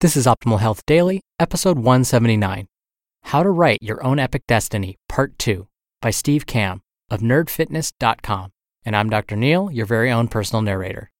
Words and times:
This 0.00 0.16
is 0.16 0.24
Optimal 0.24 0.60
Health 0.60 0.86
Daily, 0.86 1.20
episode 1.38 1.76
179 1.76 2.68
How 3.24 3.42
to 3.42 3.50
Write 3.50 3.82
Your 3.82 4.02
Own 4.02 4.18
Epic 4.18 4.44
Destiny, 4.48 4.96
Part 5.10 5.38
2 5.38 5.68
by 6.00 6.08
Steve 6.08 6.46
Kamb 6.46 6.80
of 7.10 7.20
nerdfitness.com. 7.20 8.50
And 8.86 8.96
I'm 8.96 9.10
Dr. 9.10 9.36
Neil, 9.36 9.70
your 9.70 9.84
very 9.84 10.10
own 10.10 10.28
personal 10.28 10.62
narrator. 10.62 11.10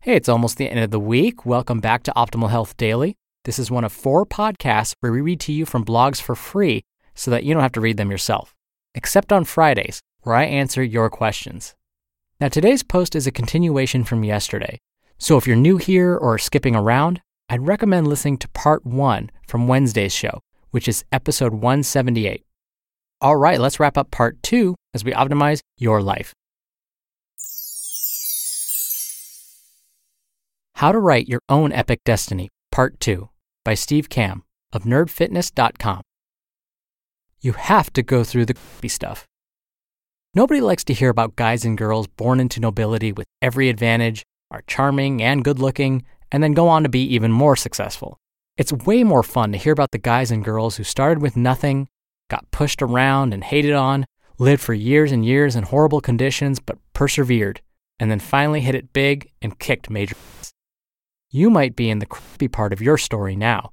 Hey, 0.00 0.16
it's 0.16 0.28
almost 0.28 0.58
the 0.58 0.68
end 0.68 0.80
of 0.80 0.90
the 0.90 0.98
week. 0.98 1.46
Welcome 1.46 1.78
back 1.78 2.02
to 2.02 2.12
Optimal 2.16 2.50
Health 2.50 2.76
Daily. 2.76 3.14
This 3.44 3.60
is 3.60 3.70
one 3.70 3.84
of 3.84 3.92
four 3.92 4.26
podcasts 4.26 4.94
where 4.98 5.12
we 5.12 5.20
read 5.20 5.38
to 5.42 5.52
you 5.52 5.64
from 5.64 5.84
blogs 5.84 6.20
for 6.20 6.34
free 6.34 6.82
so 7.14 7.30
that 7.30 7.44
you 7.44 7.54
don't 7.54 7.62
have 7.62 7.70
to 7.74 7.80
read 7.80 7.96
them 7.96 8.10
yourself, 8.10 8.56
except 8.96 9.30
on 9.30 9.44
Fridays, 9.44 10.00
where 10.22 10.34
I 10.34 10.46
answer 10.46 10.82
your 10.82 11.10
questions. 11.10 11.76
Now, 12.40 12.48
today's 12.48 12.82
post 12.82 13.14
is 13.14 13.28
a 13.28 13.30
continuation 13.30 14.02
from 14.02 14.24
yesterday. 14.24 14.80
So 15.16 15.36
if 15.36 15.46
you're 15.46 15.54
new 15.54 15.76
here 15.76 16.16
or 16.16 16.38
skipping 16.38 16.74
around, 16.74 17.22
I'd 17.48 17.66
recommend 17.66 18.08
listening 18.08 18.38
to 18.38 18.48
part 18.48 18.84
one 18.84 19.30
from 19.46 19.68
Wednesday's 19.68 20.12
show, 20.12 20.40
which 20.72 20.88
is 20.88 21.04
episode 21.12 21.52
178. 21.52 22.44
All 23.20 23.36
right, 23.36 23.60
let's 23.60 23.78
wrap 23.78 23.96
up 23.96 24.10
part 24.10 24.42
two 24.42 24.74
as 24.94 25.04
we 25.04 25.12
optimize 25.12 25.60
your 25.78 26.02
life. 26.02 26.32
How 30.74 30.92
to 30.92 30.98
Write 30.98 31.28
Your 31.28 31.40
Own 31.48 31.72
Epic 31.72 32.00
Destiny, 32.04 32.50
Part 32.70 33.00
2 33.00 33.30
by 33.64 33.74
Steve 33.74 34.10
Kamb 34.10 34.42
of 34.72 34.82
nerdfitness.com. 34.82 36.02
You 37.40 37.52
have 37.52 37.92
to 37.94 38.02
go 38.02 38.24
through 38.24 38.44
the 38.46 38.54
creepy 38.54 38.88
stuff. 38.88 39.24
Nobody 40.34 40.60
likes 40.60 40.84
to 40.84 40.92
hear 40.92 41.08
about 41.08 41.36
guys 41.36 41.64
and 41.64 41.78
girls 41.78 42.08
born 42.08 42.40
into 42.40 42.60
nobility 42.60 43.12
with 43.12 43.26
every 43.40 43.70
advantage, 43.70 44.22
are 44.50 44.62
charming 44.66 45.22
and 45.22 45.42
good 45.42 45.58
looking, 45.58 46.04
and 46.32 46.42
then 46.42 46.52
go 46.52 46.68
on 46.68 46.82
to 46.82 46.88
be 46.88 47.02
even 47.02 47.32
more 47.32 47.56
successful. 47.56 48.18
It's 48.56 48.72
way 48.72 49.04
more 49.04 49.22
fun 49.22 49.52
to 49.52 49.58
hear 49.58 49.72
about 49.72 49.90
the 49.90 49.98
guys 49.98 50.30
and 50.30 50.44
girls 50.44 50.76
who 50.76 50.84
started 50.84 51.20
with 51.20 51.36
nothing, 51.36 51.88
got 52.30 52.50
pushed 52.50 52.82
around 52.82 53.34
and 53.34 53.44
hated 53.44 53.74
on, 53.74 54.06
lived 54.38 54.62
for 54.62 54.74
years 54.74 55.12
and 55.12 55.24
years 55.24 55.56
in 55.56 55.64
horrible 55.64 56.00
conditions 56.00 56.58
but 56.58 56.78
persevered, 56.92 57.60
and 57.98 58.10
then 58.10 58.18
finally 58.18 58.60
hit 58.60 58.74
it 58.74 58.92
big 58.92 59.30
and 59.42 59.58
kicked 59.58 59.90
major. 59.90 60.16
You 61.30 61.50
might 61.50 61.76
be 61.76 61.90
in 61.90 61.98
the 61.98 62.06
creepy 62.06 62.48
part 62.48 62.72
of 62.72 62.80
your 62.80 62.98
story 62.98 63.36
now. 63.36 63.72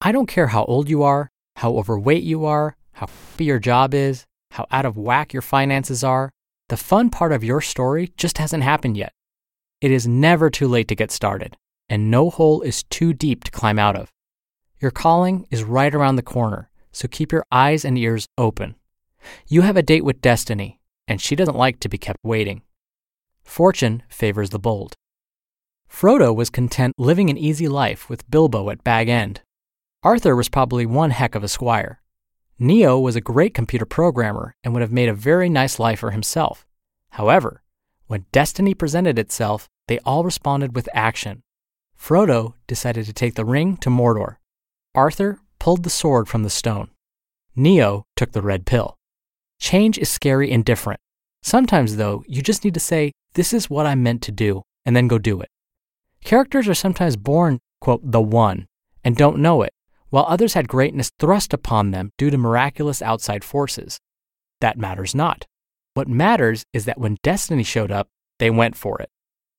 I 0.00 0.12
don't 0.12 0.26
care 0.26 0.48
how 0.48 0.64
old 0.64 0.88
you 0.88 1.02
are, 1.02 1.30
how 1.56 1.76
overweight 1.76 2.22
you 2.22 2.44
are, 2.44 2.76
how 2.92 3.06
creepy 3.06 3.44
your 3.44 3.58
job 3.58 3.94
is, 3.94 4.24
how 4.52 4.66
out 4.70 4.86
of 4.86 4.96
whack 4.96 5.32
your 5.32 5.42
finances 5.42 6.02
are. 6.02 6.30
The 6.70 6.76
fun 6.76 7.10
part 7.10 7.32
of 7.32 7.44
your 7.44 7.60
story 7.60 8.12
just 8.16 8.38
hasn't 8.38 8.62
happened 8.62 8.96
yet. 8.96 9.12
It 9.80 9.90
is 9.90 10.08
never 10.08 10.48
too 10.48 10.66
late 10.66 10.88
to 10.88 10.94
get 10.94 11.10
started 11.10 11.56
and 11.88 12.10
no 12.10 12.30
hole 12.30 12.62
is 12.62 12.82
too 12.84 13.12
deep 13.12 13.44
to 13.44 13.50
climb 13.50 13.78
out 13.78 13.96
of. 13.96 14.10
Your 14.80 14.90
calling 14.90 15.46
is 15.50 15.64
right 15.64 15.94
around 15.94 16.16
the 16.16 16.22
corner, 16.22 16.70
so 16.92 17.08
keep 17.08 17.32
your 17.32 17.44
eyes 17.50 17.84
and 17.84 17.96
ears 17.96 18.26
open. 18.36 18.76
You 19.46 19.62
have 19.62 19.76
a 19.76 19.82
date 19.82 20.04
with 20.04 20.20
destiny, 20.20 20.80
and 21.08 21.20
she 21.20 21.36
doesn't 21.36 21.56
like 21.56 21.80
to 21.80 21.88
be 21.88 21.98
kept 21.98 22.18
waiting. 22.22 22.62
Fortune 23.42 24.02
favors 24.08 24.50
the 24.50 24.58
bold. 24.58 24.94
Frodo 25.88 26.34
was 26.34 26.50
content 26.50 26.94
living 26.98 27.30
an 27.30 27.38
easy 27.38 27.68
life 27.68 28.08
with 28.08 28.28
Bilbo 28.30 28.70
at 28.70 28.82
Bag 28.82 29.08
End. 29.08 29.42
Arthur 30.02 30.34
was 30.34 30.48
probably 30.48 30.84
one 30.84 31.10
heck 31.10 31.34
of 31.34 31.44
a 31.44 31.48
squire. 31.48 32.00
Neo 32.58 32.98
was 32.98 33.16
a 33.16 33.20
great 33.20 33.54
computer 33.54 33.86
programmer 33.86 34.54
and 34.62 34.72
would 34.72 34.82
have 34.82 34.92
made 34.92 35.08
a 35.08 35.14
very 35.14 35.48
nice 35.48 35.78
life 35.78 36.00
for 36.00 36.10
himself. 36.10 36.66
However, 37.10 37.62
when 38.06 38.26
destiny 38.32 38.74
presented 38.74 39.18
itself, 39.18 39.68
they 39.88 39.98
all 40.00 40.24
responded 40.24 40.74
with 40.74 40.88
action 40.92 41.42
Frodo 41.98 42.54
decided 42.66 43.06
to 43.06 43.12
take 43.12 43.34
the 43.34 43.44
ring 43.44 43.76
to 43.78 43.90
Mordor. 43.90 44.36
Arthur 44.94 45.38
pulled 45.58 45.82
the 45.82 45.90
sword 45.90 46.28
from 46.28 46.42
the 46.42 46.50
stone. 46.50 46.90
Neo 47.56 48.04
took 48.16 48.32
the 48.32 48.42
red 48.42 48.66
pill. 48.66 48.96
Change 49.58 49.98
is 49.98 50.08
scary 50.08 50.50
and 50.50 50.64
different. 50.64 51.00
Sometimes, 51.42 51.96
though, 51.96 52.24
you 52.26 52.42
just 52.42 52.64
need 52.64 52.74
to 52.74 52.80
say, 52.80 53.12
This 53.34 53.52
is 53.52 53.70
what 53.70 53.86
I'm 53.86 54.02
meant 54.02 54.22
to 54.22 54.32
do, 54.32 54.62
and 54.84 54.94
then 54.94 55.08
go 55.08 55.18
do 55.18 55.40
it. 55.40 55.48
Characters 56.24 56.68
are 56.68 56.74
sometimes 56.74 57.16
born, 57.16 57.60
quote, 57.80 58.00
the 58.02 58.20
one, 58.20 58.66
and 59.04 59.16
don't 59.16 59.38
know 59.38 59.62
it, 59.62 59.72
while 60.08 60.24
others 60.28 60.54
had 60.54 60.68
greatness 60.68 61.10
thrust 61.18 61.52
upon 61.52 61.90
them 61.90 62.10
due 62.16 62.30
to 62.30 62.38
miraculous 62.38 63.02
outside 63.02 63.44
forces. 63.44 63.98
That 64.60 64.78
matters 64.78 65.14
not. 65.14 65.46
What 65.94 66.08
matters 66.08 66.64
is 66.72 66.86
that 66.86 66.98
when 66.98 67.18
destiny 67.22 67.62
showed 67.62 67.92
up, 67.92 68.08
they 68.38 68.50
went 68.50 68.76
for 68.76 69.00
it. 69.00 69.10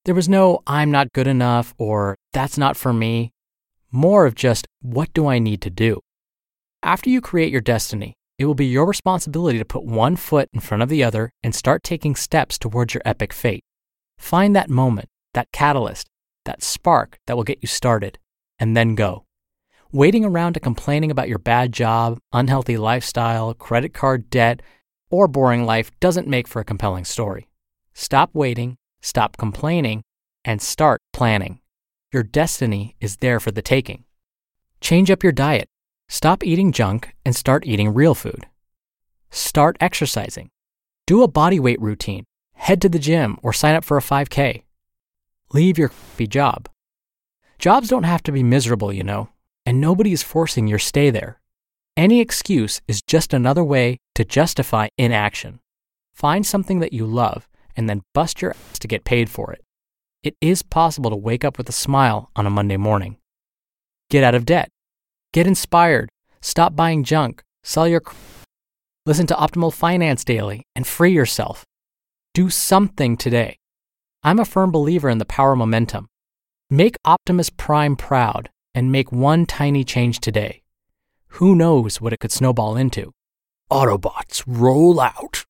There 0.05 0.13
was 0.13 0.29
no, 0.29 0.61
I'm 0.67 0.91
not 0.91 1.13
good 1.13 1.25
enough 1.25 1.73
or 1.79 2.15
that's 2.31 2.59
not 2.59 2.77
for 2.77 2.93
me. 2.93 3.31
More 3.91 4.27
of 4.27 4.35
just, 4.35 4.67
what 4.79 5.11
do 5.15 5.25
I 5.25 5.39
need 5.39 5.61
to 5.61 5.71
do? 5.71 5.99
After 6.83 7.09
you 7.09 7.21
create 7.21 7.51
your 7.51 7.61
destiny, 7.61 8.13
it 8.37 8.45
will 8.45 8.53
be 8.53 8.67
your 8.67 8.85
responsibility 8.85 9.57
to 9.57 9.65
put 9.65 9.83
one 9.83 10.15
foot 10.15 10.47
in 10.53 10.59
front 10.59 10.83
of 10.83 10.89
the 10.89 11.03
other 11.03 11.31
and 11.41 11.55
start 11.55 11.81
taking 11.81 12.15
steps 12.15 12.59
towards 12.59 12.93
your 12.93 13.01
epic 13.03 13.33
fate. 13.33 13.63
Find 14.19 14.55
that 14.55 14.69
moment, 14.69 15.09
that 15.33 15.51
catalyst, 15.51 16.07
that 16.43 16.61
spark 16.61 17.17
that 17.25 17.35
will 17.35 17.43
get 17.43 17.63
you 17.63 17.67
started, 17.67 18.19
and 18.59 18.77
then 18.77 18.93
go. 18.93 19.25
Waiting 19.91 20.23
around 20.23 20.53
to 20.53 20.59
complaining 20.59 21.09
about 21.09 21.29
your 21.29 21.39
bad 21.39 21.71
job, 21.71 22.19
unhealthy 22.31 22.77
lifestyle, 22.77 23.55
credit 23.55 23.95
card 23.95 24.29
debt, 24.29 24.61
or 25.09 25.27
boring 25.27 25.65
life 25.65 25.89
doesn't 25.99 26.27
make 26.27 26.47
for 26.47 26.59
a 26.59 26.65
compelling 26.65 27.05
story. 27.05 27.49
Stop 27.95 28.29
waiting 28.33 28.77
stop 29.05 29.37
complaining, 29.37 30.01
and 30.43 30.59
start 30.59 30.99
planning. 31.13 31.59
Your 32.11 32.23
destiny 32.23 32.95
is 32.99 33.17
there 33.17 33.39
for 33.39 33.51
the 33.51 33.61
taking. 33.61 34.03
Change 34.81 35.11
up 35.11 35.21
your 35.21 35.31
diet. 35.31 35.67
Stop 36.09 36.43
eating 36.43 36.71
junk 36.71 37.13
and 37.23 37.35
start 37.35 37.67
eating 37.67 37.93
real 37.93 38.15
food. 38.15 38.47
Start 39.29 39.77
exercising. 39.79 40.49
Do 41.05 41.21
a 41.21 41.27
body 41.27 41.59
weight 41.59 41.79
routine. 41.79 42.25
Head 42.53 42.81
to 42.81 42.89
the 42.89 42.99
gym 42.99 43.37
or 43.43 43.53
sign 43.53 43.75
up 43.75 43.83
for 43.83 43.97
a 43.97 44.01
5K. 44.01 44.63
Leave 45.53 45.77
your 45.77 45.89
crappy 45.89 46.25
job. 46.27 46.67
Jobs 47.59 47.89
don't 47.89 48.03
have 48.03 48.23
to 48.23 48.31
be 48.31 48.43
miserable, 48.43 48.91
you 48.91 49.03
know, 49.03 49.29
and 49.67 49.79
nobody 49.79 50.13
is 50.13 50.23
forcing 50.23 50.67
your 50.67 50.79
stay 50.79 51.11
there. 51.11 51.39
Any 51.95 52.21
excuse 52.21 52.81
is 52.87 53.03
just 53.03 53.33
another 53.33 53.63
way 53.63 53.99
to 54.15 54.25
justify 54.25 54.87
inaction. 54.97 55.59
Find 56.11 56.43
something 56.45 56.79
that 56.79 56.93
you 56.93 57.05
love 57.05 57.47
and 57.75 57.89
then 57.89 58.01
bust 58.13 58.41
your 58.41 58.51
ass 58.51 58.79
to 58.79 58.87
get 58.87 59.03
paid 59.03 59.29
for 59.29 59.51
it. 59.53 59.61
It 60.23 60.35
is 60.41 60.63
possible 60.63 61.09
to 61.11 61.15
wake 61.15 61.45
up 61.45 61.57
with 61.57 61.69
a 61.69 61.73
smile 61.73 62.31
on 62.35 62.47
a 62.47 62.49
Monday 62.49 62.77
morning. 62.77 63.17
Get 64.09 64.23
out 64.23 64.35
of 64.35 64.45
debt. 64.45 64.69
Get 65.33 65.47
inspired. 65.47 66.09
Stop 66.41 66.75
buying 66.75 67.03
junk. 67.03 67.43
Sell 67.63 67.87
your. 67.87 68.01
Listen 69.05 69.27
to 69.27 69.35
Optimal 69.35 69.73
Finance 69.73 70.23
Daily 70.23 70.63
and 70.75 70.87
free 70.87 71.11
yourself. 71.11 71.65
Do 72.33 72.49
something 72.49 73.17
today. 73.17 73.57
I'm 74.23 74.39
a 74.39 74.45
firm 74.45 74.71
believer 74.71 75.09
in 75.09 75.19
the 75.19 75.25
power 75.25 75.51
of 75.51 75.59
momentum. 75.59 76.07
Make 76.69 76.95
Optimus 77.05 77.51
Prime 77.51 77.95
proud 77.95 78.49
and 78.73 78.91
make 78.91 79.11
one 79.11 79.45
tiny 79.45 79.83
change 79.83 80.19
today. 80.19 80.63
Who 81.39 81.53
knows 81.53 82.01
what 82.01 82.13
it 82.13 82.19
could 82.19 82.31
snowball 82.31 82.75
into? 82.75 83.11
Autobots, 83.71 84.43
roll 84.47 84.99
out. 84.99 85.45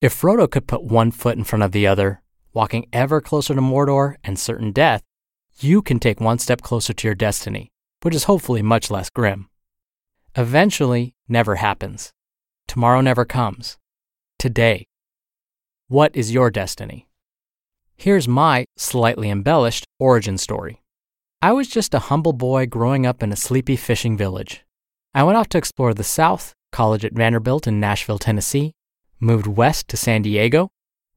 If 0.00 0.18
Frodo 0.18 0.50
could 0.50 0.66
put 0.66 0.82
one 0.82 1.10
foot 1.10 1.36
in 1.36 1.44
front 1.44 1.62
of 1.62 1.72
the 1.72 1.86
other, 1.86 2.22
walking 2.54 2.88
ever 2.90 3.20
closer 3.20 3.54
to 3.54 3.60
Mordor 3.60 4.16
and 4.24 4.38
certain 4.38 4.72
death, 4.72 5.02
you 5.58 5.82
can 5.82 5.98
take 5.98 6.22
one 6.22 6.38
step 6.38 6.62
closer 6.62 6.94
to 6.94 7.06
your 7.06 7.14
destiny. 7.14 7.70
which 8.02 8.14
is 8.14 8.24
hopefully 8.24 8.62
much 8.62 8.90
less 8.90 9.10
grim. 9.10 9.50
Eventually 10.34 11.14
never 11.28 11.56
happens. 11.56 12.12
Tomorrow 12.66 13.02
never 13.02 13.26
comes. 13.26 13.76
Today. 14.38 14.86
What 15.88 16.16
is 16.16 16.32
your 16.32 16.50
destiny? 16.50 17.06
Here's 17.96 18.26
my 18.26 18.64
slightly 18.78 19.28
embellished 19.28 19.84
origin 19.98 20.38
story. 20.38 20.80
I 21.42 21.52
was 21.52 21.68
just 21.68 21.92
a 21.92 22.06
humble 22.08 22.32
boy 22.32 22.64
growing 22.64 23.04
up 23.04 23.22
in 23.22 23.32
a 23.32 23.36
sleepy 23.36 23.76
fishing 23.76 24.16
village. 24.16 24.64
I 25.12 25.24
went 25.24 25.36
off 25.36 25.50
to 25.50 25.58
explore 25.58 25.92
the 25.92 26.02
South, 26.02 26.54
college 26.72 27.04
at 27.04 27.12
Vanderbilt 27.12 27.66
in 27.66 27.80
Nashville, 27.80 28.18
Tennessee, 28.18 28.72
moved 29.20 29.46
west 29.46 29.88
to 29.88 29.96
San 29.96 30.22
Diego, 30.22 30.70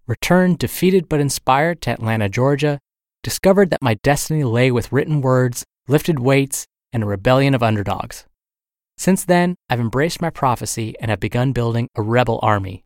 returned 0.06 0.60
defeated 0.60 1.08
but 1.08 1.20
inspired 1.20 1.82
to 1.82 1.92
Atlanta, 1.92 2.30
Georgia, 2.30 2.80
discovered 3.24 3.70
that 3.70 3.82
my 3.82 3.96
destiny 3.96 4.44
lay 4.44 4.70
with 4.72 4.92
written 4.92 5.22
words, 5.22 5.64
lifted 5.88 6.20
weights, 6.20 6.68
and 6.92 7.02
a 7.02 7.08
rebellion 7.08 7.56
of 7.56 7.64
underdogs. 7.64 8.26
Since 8.98 9.26
then, 9.26 9.56
I've 9.70 9.80
embraced 9.80 10.22
my 10.22 10.30
prophecy 10.30 10.96
and 11.00 11.10
have 11.10 11.20
begun 11.20 11.52
building 11.52 11.88
a 11.96 12.02
rebel 12.02 12.40
army. 12.44 12.84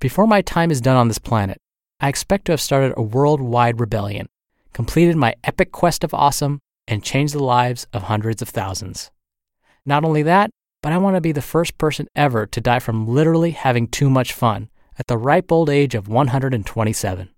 Before 0.00 0.26
my 0.26 0.42
time 0.42 0.70
is 0.70 0.80
done 0.80 0.96
on 0.96 1.08
this 1.08 1.18
planet, 1.18 1.58
I 2.00 2.08
expect 2.08 2.46
to 2.46 2.52
have 2.52 2.60
started 2.60 2.94
a 2.96 3.02
worldwide 3.02 3.80
rebellion, 3.80 4.28
completed 4.72 5.16
my 5.16 5.34
epic 5.44 5.72
quest 5.72 6.04
of 6.04 6.12
awesome, 6.12 6.60
and 6.88 7.02
changed 7.02 7.34
the 7.34 7.42
lives 7.42 7.86
of 7.92 8.04
hundreds 8.04 8.42
of 8.42 8.48
thousands. 8.48 9.10
Not 9.84 10.04
only 10.04 10.22
that, 10.22 10.50
but 10.86 10.92
I 10.92 10.98
want 10.98 11.16
to 11.16 11.20
be 11.20 11.32
the 11.32 11.42
first 11.42 11.78
person 11.78 12.06
ever 12.14 12.46
to 12.46 12.60
die 12.60 12.78
from 12.78 13.08
literally 13.08 13.50
having 13.50 13.88
too 13.88 14.08
much 14.08 14.32
fun 14.32 14.70
at 14.96 15.08
the 15.08 15.18
ripe 15.18 15.50
old 15.50 15.68
age 15.68 15.96
of 15.96 16.06
127. 16.06 17.28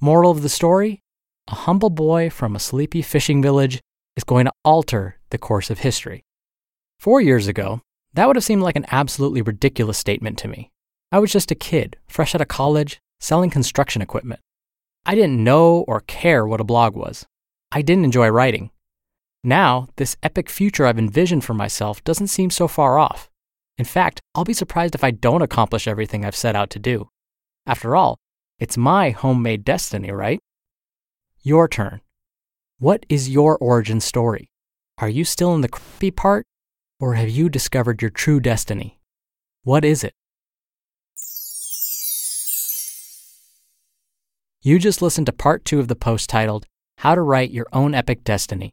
Moral 0.00 0.30
of 0.30 0.40
the 0.40 0.48
story 0.48 1.02
a 1.48 1.54
humble 1.54 1.90
boy 1.90 2.30
from 2.30 2.56
a 2.56 2.58
sleepy 2.58 3.02
fishing 3.02 3.42
village 3.42 3.78
is 4.16 4.24
going 4.24 4.46
to 4.46 4.52
alter 4.64 5.18
the 5.28 5.36
course 5.36 5.68
of 5.68 5.80
history. 5.80 6.24
Four 6.98 7.20
years 7.20 7.46
ago, 7.46 7.82
that 8.14 8.26
would 8.26 8.36
have 8.36 8.44
seemed 8.44 8.62
like 8.62 8.76
an 8.76 8.86
absolutely 8.90 9.42
ridiculous 9.42 9.98
statement 9.98 10.38
to 10.38 10.48
me. 10.48 10.70
I 11.12 11.18
was 11.18 11.30
just 11.30 11.50
a 11.50 11.54
kid, 11.54 11.98
fresh 12.06 12.34
out 12.34 12.40
of 12.40 12.48
college, 12.48 13.00
selling 13.20 13.50
construction 13.50 14.00
equipment. 14.00 14.40
I 15.04 15.14
didn't 15.14 15.44
know 15.44 15.84
or 15.86 16.00
care 16.00 16.46
what 16.46 16.62
a 16.62 16.64
blog 16.64 16.96
was. 16.96 17.26
I 17.70 17.82
didn't 17.82 18.06
enjoy 18.06 18.28
writing. 18.28 18.70
Now, 19.44 19.88
this 19.96 20.16
epic 20.22 20.50
future 20.50 20.84
I've 20.86 20.98
envisioned 20.98 21.44
for 21.44 21.54
myself 21.54 22.02
doesn't 22.02 22.26
seem 22.26 22.50
so 22.50 22.66
far 22.66 22.98
off. 22.98 23.30
In 23.76 23.84
fact, 23.84 24.20
I'll 24.34 24.44
be 24.44 24.52
surprised 24.52 24.96
if 24.96 25.04
I 25.04 25.12
don't 25.12 25.42
accomplish 25.42 25.86
everything 25.86 26.24
I've 26.24 26.34
set 26.34 26.56
out 26.56 26.70
to 26.70 26.80
do. 26.80 27.08
After 27.64 27.94
all, 27.94 28.18
it's 28.58 28.76
my 28.76 29.10
homemade 29.10 29.64
destiny, 29.64 30.10
right? 30.10 30.40
Your 31.42 31.68
turn. 31.68 32.00
What 32.78 33.06
is 33.08 33.28
your 33.28 33.56
origin 33.58 34.00
story? 34.00 34.50
Are 34.98 35.08
you 35.08 35.24
still 35.24 35.54
in 35.54 35.60
the 35.60 35.68
creepy 35.68 36.10
part, 36.10 36.44
or 36.98 37.14
have 37.14 37.28
you 37.28 37.48
discovered 37.48 38.02
your 38.02 38.10
true 38.10 38.40
destiny? 38.40 38.98
What 39.62 39.84
is 39.84 40.02
it? 40.02 40.14
You 44.60 44.80
just 44.80 45.00
listened 45.00 45.26
to 45.26 45.32
part 45.32 45.64
two 45.64 45.78
of 45.78 45.86
the 45.86 45.94
post 45.94 46.28
titled 46.28 46.66
How 46.98 47.14
to 47.14 47.22
Write 47.22 47.52
Your 47.52 47.66
Own 47.72 47.94
Epic 47.94 48.24
Destiny 48.24 48.72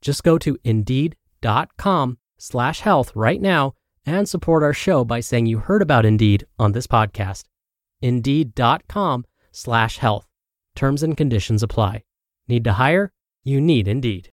Just 0.00 0.22
go 0.22 0.38
to 0.38 0.56
indeed.com 0.64 2.18
slash 2.38 2.80
health 2.80 3.12
right 3.14 3.40
now 3.40 3.74
and 4.06 4.28
support 4.28 4.62
our 4.62 4.72
show 4.72 5.04
by 5.04 5.20
saying 5.20 5.46
you 5.46 5.58
heard 5.58 5.82
about 5.82 6.06
Indeed 6.06 6.46
on 6.58 6.72
this 6.72 6.86
podcast. 6.86 7.44
Indeed.com 8.00 9.24
slash 9.52 9.98
health. 9.98 10.26
Terms 10.74 11.02
and 11.02 11.16
conditions 11.16 11.62
apply. 11.62 12.04
Need 12.48 12.64
to 12.64 12.72
hire? 12.72 13.12
You 13.44 13.60
need 13.60 13.88
Indeed. 13.88 14.30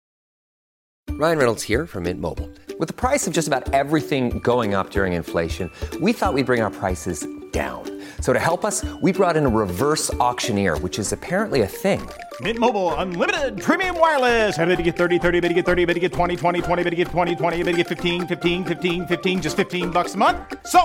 Ryan 1.10 1.38
Reynolds 1.38 1.62
here 1.62 1.86
from 1.86 2.04
Mint 2.04 2.20
Mobile. 2.20 2.50
With 2.78 2.88
the 2.88 2.94
price 2.94 3.26
of 3.26 3.32
just 3.32 3.48
about 3.48 3.72
everything 3.72 4.38
going 4.40 4.74
up 4.74 4.90
during 4.90 5.14
inflation, 5.14 5.70
we 6.00 6.12
thought 6.12 6.34
we'd 6.34 6.46
bring 6.46 6.60
our 6.60 6.70
prices 6.70 7.26
down. 7.52 8.02
So 8.20 8.32
to 8.32 8.38
help 8.38 8.64
us, 8.64 8.84
we 9.00 9.12
brought 9.12 9.36
in 9.36 9.46
a 9.46 9.48
reverse 9.48 10.12
auctioneer, 10.14 10.76
which 10.78 10.98
is 10.98 11.12
apparently 11.12 11.62
a 11.62 11.66
thing. 11.66 12.06
Mint 12.40 12.58
Mobile 12.58 12.94
unlimited 12.96 13.62
premium 13.62 13.98
wireless. 13.98 14.58
Ready 14.58 14.76
to 14.76 14.82
get 14.82 14.96
30, 14.96 15.18
30, 15.18 15.40
bit 15.40 15.48
to 15.48 15.54
get 15.54 15.64
30, 15.64 15.84
bit 15.86 15.94
to 15.94 16.00
get 16.00 16.12
20, 16.12 16.36
20, 16.36 16.60
20, 16.60 16.82
bit 16.82 16.90
to 16.90 16.96
get 16.96 17.08
20, 17.08 17.34
20, 17.36 17.62
bit 17.62 17.72
to 17.72 17.76
get 17.78 17.86
15, 17.88 18.26
15, 18.26 18.64
15, 18.64 19.06
15 19.06 19.40
just 19.42 19.56
15 19.56 19.90
bucks 19.90 20.14
a 20.14 20.18
month. 20.18 20.36
So, 20.66 20.80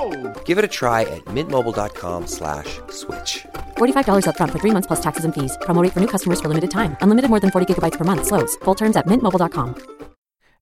Give 0.45 0.57
it 0.57 0.63
a 0.63 0.69
try 0.69 1.01
at 1.01 1.25
mintmobile.com/slash-switch. 1.25 2.87
slash 2.87 3.45
$45 3.77 4.25
upfront 4.27 4.51
for 4.53 4.59
three 4.59 4.71
months 4.71 4.87
plus 4.87 5.01
taxes 5.01 5.25
and 5.25 5.33
fees. 5.35 5.57
Promo 5.63 5.81
rate 5.83 5.91
for 5.91 5.99
new 5.99 6.07
customers 6.07 6.39
for 6.39 6.47
limited 6.47 6.71
time. 6.71 6.95
Unlimited 7.01 7.29
more 7.29 7.41
than 7.41 7.51
40 7.51 7.65
gigabytes 7.73 7.97
per 7.97 8.05
month. 8.05 8.27
Slows. 8.27 8.55
Full 8.63 8.75
terms 8.75 8.95
at 8.95 9.05
mintmobile.com. 9.07 9.75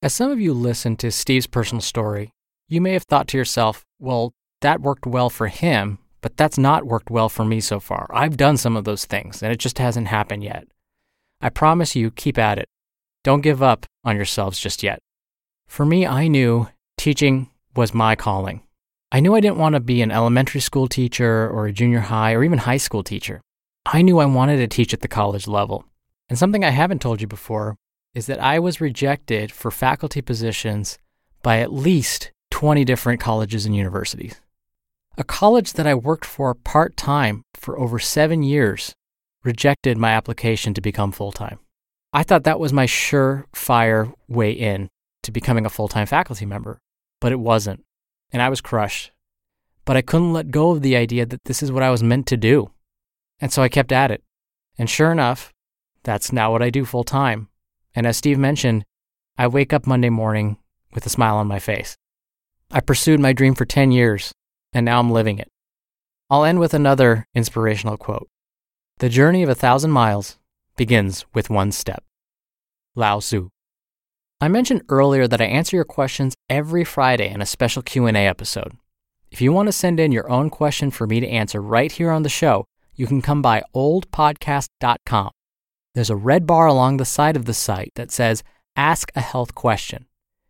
As 0.02 0.14
some 0.14 0.32
of 0.32 0.40
you 0.40 0.54
listened 0.54 0.98
to 1.00 1.12
Steve's 1.12 1.46
personal 1.48 1.82
story, 1.82 2.32
you 2.68 2.82
may 2.82 2.94
have 2.94 3.04
thought 3.04 3.28
to 3.30 3.38
yourself, 3.38 3.84
well, 4.00 4.32
that 4.62 4.82
worked 4.82 5.06
well 5.06 5.30
for 5.30 5.50
him, 5.50 6.00
but 6.22 6.36
that's 6.38 6.58
not 6.58 6.86
worked 6.86 7.12
well 7.12 7.30
for 7.30 7.46
me 7.46 7.60
so 7.60 7.80
far. 7.80 8.08
I've 8.12 8.38
done 8.38 8.58
some 8.58 8.78
of 8.78 8.86
those 8.86 9.06
things, 9.06 9.44
and 9.44 9.52
it 9.52 9.60
just 9.60 9.78
hasn't 9.78 10.08
happened 10.08 10.44
yet. 10.44 10.68
I 11.42 11.50
promise 11.50 11.96
you, 11.96 12.12
keep 12.12 12.38
at 12.38 12.58
it. 12.58 12.68
Don't 13.24 13.42
give 13.42 13.64
up 13.64 13.86
on 14.04 14.16
yourselves 14.16 14.60
just 14.60 14.84
yet. 14.84 15.00
For 15.68 15.86
me, 15.86 16.06
I 16.06 16.28
knew 16.28 16.68
teaching 16.98 17.50
was 17.76 17.94
my 17.94 18.16
calling. 18.16 18.62
I 19.12 19.20
knew 19.22 19.36
I 19.36 19.40
didn't 19.40 19.58
want 19.58 19.74
to 19.76 19.80
be 19.80 20.02
an 20.02 20.12
elementary 20.12 20.62
school 20.62 20.88
teacher 20.88 21.50
or 21.50 21.66
a 21.66 21.72
junior 21.72 22.02
high 22.02 22.34
or 22.34 22.44
even 22.44 22.60
high 22.60 22.78
school 22.78 23.04
teacher. 23.04 23.42
I 23.86 24.02
knew 24.02 24.20
I 24.20 24.26
wanted 24.26 24.58
to 24.58 24.68
teach 24.68 24.94
at 24.94 25.02
the 25.02 25.08
college 25.08 25.48
level. 25.48 25.86
And 26.28 26.38
something 26.38 26.64
I 26.64 26.70
haven't 26.70 27.02
told 27.02 27.22
you 27.22 27.28
before 27.28 27.76
is 28.14 28.26
that 28.28 28.40
I 28.40 28.60
was 28.60 28.82
rejected 28.82 29.52
for 29.52 29.72
faculty 29.72 30.22
positions 30.22 30.98
by 31.42 31.60
at 31.60 31.74
least 31.74 32.32
20 32.52 32.84
different 32.84 33.20
colleges 33.20 33.66
and 33.66 33.76
universities. 33.76 34.42
A 35.18 35.24
college 35.24 35.74
that 35.74 35.88
I 35.88 35.96
worked 35.96 36.26
for 36.26 36.54
part 36.54 36.98
time 36.98 37.44
for 37.56 37.80
over 37.80 37.98
seven 37.98 38.44
years 38.44 38.94
rejected 39.44 39.98
my 39.98 40.12
application 40.12 40.74
to 40.74 40.82
become 40.82 41.12
full 41.12 41.32
time. 41.32 41.60
I 42.12 42.24
thought 42.24 42.44
that 42.44 42.60
was 42.60 42.74
my 42.74 42.86
surefire 42.86 44.14
way 44.28 44.52
in 44.52 44.90
to 45.24 45.32
becoming 45.32 45.66
a 45.66 45.70
full 45.70 45.88
time 45.88 46.08
faculty 46.08 46.46
member, 46.46 46.80
but 47.22 47.32
it 47.32 47.40
wasn't. 47.40 47.84
And 48.32 48.42
I 48.42 48.50
was 48.50 48.62
crushed. 48.62 49.12
But 49.86 49.98
I 49.98 50.02
couldn't 50.02 50.34
let 50.34 50.52
go 50.52 50.72
of 50.72 50.82
the 50.82 50.96
idea 50.96 51.26
that 51.26 51.46
this 51.46 51.64
is 51.64 51.72
what 51.72 51.84
I 51.84 51.90
was 51.90 52.04
meant 52.04 52.28
to 52.28 52.38
do. 52.38 52.72
And 53.40 53.52
so 53.52 53.62
I 53.62 53.70
kept 53.70 53.92
at 53.92 54.12
it. 54.12 54.24
And 54.78 54.90
sure 54.90 55.12
enough, 55.12 55.52
that's 56.04 56.32
now 56.32 56.52
what 56.52 56.62
I 56.62 56.70
do 56.70 56.86
full 56.86 57.04
time. 57.04 57.50
And 57.96 58.06
as 58.06 58.18
Steve 58.18 58.38
mentioned, 58.38 58.86
I 59.38 59.48
wake 59.48 59.74
up 59.74 59.88
Monday 59.88 60.10
morning 60.10 60.58
with 60.94 61.06
a 61.06 61.10
smile 61.10 61.38
on 61.38 61.48
my 61.48 61.60
face. 61.60 61.96
I 62.72 62.82
pursued 62.82 63.20
my 63.20 63.34
dream 63.34 63.56
for 63.56 63.66
10 63.66 63.92
years, 63.92 64.32
and 64.74 64.86
now 64.86 65.00
I'm 65.00 65.12
living 65.12 65.40
it. 65.40 65.50
I'll 66.30 66.44
end 66.44 66.60
with 66.60 66.74
another 66.74 67.26
inspirational 67.34 67.98
quote 67.98 68.28
The 69.00 69.08
journey 69.08 69.44
of 69.44 69.50
a 69.50 69.56
thousand 69.56 69.92
miles 69.92 70.38
begins 70.76 71.26
with 71.34 71.50
one 71.50 71.72
step. 71.72 72.04
Lao 72.96 73.22
Tzu. 73.22 73.48
I 74.42 74.50
mentioned 74.50 74.84
earlier 74.90 75.26
that 75.26 75.40
I 75.40 75.46
answer 75.46 75.78
your 75.78 75.86
questions 75.86 76.36
every 76.50 76.84
Friday 76.84 77.30
in 77.30 77.42
a 77.42 77.46
special 77.46 77.82
Q&A 77.82 78.28
episode. 78.28 78.74
If 79.32 79.40
you 79.40 79.54
want 79.54 79.68
to 79.70 79.72
send 79.72 80.02
in 80.02 80.12
your 80.12 80.30
own 80.30 80.50
question 80.50 80.92
for 80.92 81.08
me 81.08 81.22
to 81.22 81.30
answer 81.30 81.62
right 81.62 81.90
here 81.90 82.12
on 82.12 82.24
the 82.24 82.30
show, 82.30 82.66
you 82.94 83.08
can 83.08 83.22
come 83.22 83.42
by 83.42 83.64
oldpodcast.com. 83.74 85.30
There's 85.96 86.10
a 86.10 86.18
red 86.18 86.46
bar 86.46 86.68
along 86.68 86.98
the 86.98 87.06
side 87.06 87.38
of 87.38 87.46
the 87.46 87.54
site 87.54 87.94
that 87.96 88.12
says 88.12 88.44
Ask 88.76 89.14
a 89.16 89.22
Health 89.22 89.56
Question. 89.56 90.08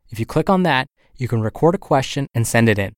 If 0.10 0.20
you 0.20 0.26
click 0.26 0.50
on 0.50 0.64
that, 0.64 0.88
you 1.18 1.28
can 1.28 1.42
record 1.42 1.76
a 1.76 1.78
question 1.78 2.26
and 2.34 2.48
send 2.48 2.68
it 2.68 2.80
in. 2.80 2.94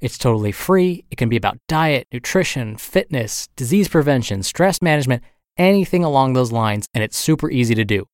It's 0.00 0.16
totally 0.16 0.52
free. 0.52 1.04
It 1.10 1.16
can 1.16 1.28
be 1.28 1.36
about 1.36 1.58
diet, 1.68 2.06
nutrition, 2.12 2.76
fitness, 2.76 3.48
disease 3.54 3.88
prevention, 3.88 4.42
stress 4.42 4.80
management, 4.80 5.22
anything 5.58 6.04
along 6.04 6.32
those 6.32 6.52
lines, 6.52 6.86
and 6.94 7.04
it's 7.04 7.18
super 7.18 7.50
easy 7.50 7.74
to 7.74 7.84
do. 7.84 8.06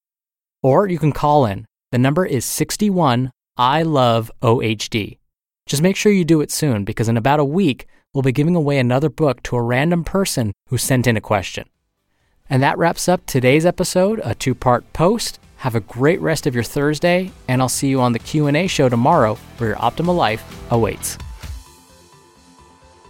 Or 0.62 0.88
you 0.88 0.99
can 0.99 1.12
call 1.12 1.47
in. 1.47 1.66
The 1.93 1.99
number 1.99 2.26
is 2.26 2.45
61 2.45 3.31
I 3.57 3.83
love 3.83 4.31
OHD. 4.43 5.19
Just 5.64 5.83
make 5.83 5.97
sure 5.97 6.12
you 6.12 6.25
do 6.25 6.40
it 6.40 6.50
soon 6.50 6.85
because 6.85 7.09
in 7.09 7.16
about 7.16 7.40
a 7.40 7.45
week, 7.45 7.87
we'll 8.12 8.23
be 8.23 8.33
giving 8.33 8.55
away 8.55 8.78
another 8.78 9.09
book 9.09 9.43
to 9.45 9.57
a 9.57 9.62
random 9.62 10.05
person 10.05 10.52
who 10.69 10.78
sent 10.78 11.07
in 11.07 11.16
a 11.16 11.21
question. 11.21 11.69
And 12.50 12.62
that 12.62 12.78
wraps 12.78 13.09
up 13.09 13.25
today's 13.26 13.64
episode, 13.64 14.21
a 14.25 14.35
two-part 14.35 14.93
post. 14.93 15.38
Have 15.59 15.75
a 15.75 15.81
great 15.81 16.21
rest 16.21 16.47
of 16.47 16.55
your 16.55 16.64
Thursday, 16.64 17.33
and 17.49 17.62
I'll 17.62 17.69
see 17.69 17.88
you 17.88 18.00
on 18.00 18.12
the 18.12 18.19
Q&A 18.19 18.66
show 18.66 18.88
tomorrow 18.88 19.37
where 19.57 19.71
your 19.71 19.78
optimal 19.78 20.16
life 20.16 20.45
awaits. 20.71 21.16